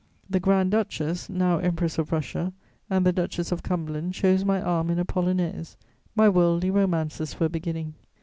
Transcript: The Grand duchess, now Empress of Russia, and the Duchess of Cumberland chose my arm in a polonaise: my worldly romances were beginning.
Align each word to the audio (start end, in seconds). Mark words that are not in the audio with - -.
The 0.27 0.39
Grand 0.39 0.71
duchess, 0.71 1.29
now 1.29 1.59
Empress 1.59 1.99
of 1.99 2.11
Russia, 2.11 2.53
and 2.89 3.05
the 3.05 3.13
Duchess 3.13 3.51
of 3.51 3.61
Cumberland 3.61 4.15
chose 4.15 4.43
my 4.43 4.59
arm 4.59 4.89
in 4.89 4.97
a 4.97 5.05
polonaise: 5.05 5.77
my 6.15 6.27
worldly 6.27 6.71
romances 6.71 7.39
were 7.39 7.49
beginning. 7.49 7.93